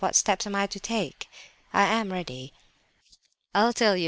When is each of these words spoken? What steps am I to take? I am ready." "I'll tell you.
What 0.01 0.15
steps 0.15 0.47
am 0.47 0.55
I 0.55 0.65
to 0.65 0.79
take? 0.79 1.29
I 1.71 1.83
am 1.83 2.11
ready." 2.11 2.53
"I'll 3.53 3.71
tell 3.71 3.95
you. 3.95 3.99